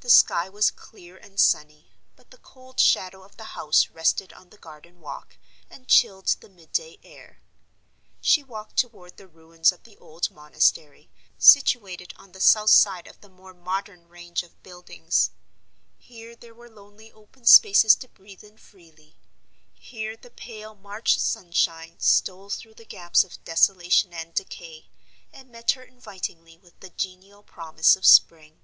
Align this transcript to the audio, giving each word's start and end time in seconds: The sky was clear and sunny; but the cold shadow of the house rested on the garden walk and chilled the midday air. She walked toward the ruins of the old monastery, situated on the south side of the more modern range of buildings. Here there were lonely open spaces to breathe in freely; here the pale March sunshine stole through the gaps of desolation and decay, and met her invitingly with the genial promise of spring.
The 0.00 0.10
sky 0.10 0.48
was 0.50 0.70
clear 0.72 1.16
and 1.16 1.40
sunny; 1.40 1.92
but 2.16 2.30
the 2.30 2.36
cold 2.36 2.78
shadow 2.80 3.22
of 3.22 3.36
the 3.38 3.50
house 3.56 3.88
rested 3.88 4.32
on 4.34 4.50
the 4.50 4.58
garden 4.58 5.00
walk 5.00 5.38
and 5.70 5.88
chilled 5.88 6.26
the 6.40 6.48
midday 6.50 6.98
air. 7.04 7.40
She 8.20 8.42
walked 8.42 8.76
toward 8.76 9.16
the 9.16 9.28
ruins 9.28 9.72
of 9.72 9.84
the 9.84 9.96
old 9.96 10.30
monastery, 10.30 11.08
situated 11.38 12.12
on 12.16 12.32
the 12.32 12.40
south 12.40 12.68
side 12.70 13.06
of 13.06 13.20
the 13.20 13.30
more 13.30 13.54
modern 13.54 14.08
range 14.08 14.42
of 14.42 14.60
buildings. 14.62 15.30
Here 15.96 16.36
there 16.36 16.52
were 16.52 16.68
lonely 16.68 17.10
open 17.12 17.46
spaces 17.46 17.94
to 17.96 18.08
breathe 18.08 18.44
in 18.44 18.58
freely; 18.58 19.16
here 19.72 20.16
the 20.18 20.30
pale 20.30 20.74
March 20.74 21.16
sunshine 21.18 21.98
stole 22.00 22.50
through 22.50 22.74
the 22.74 22.84
gaps 22.84 23.24
of 23.24 23.42
desolation 23.44 24.12
and 24.12 24.34
decay, 24.34 24.90
and 25.32 25.48
met 25.48 25.70
her 25.70 25.82
invitingly 25.84 26.58
with 26.58 26.78
the 26.80 26.90
genial 26.90 27.42
promise 27.42 27.96
of 27.96 28.04
spring. 28.04 28.60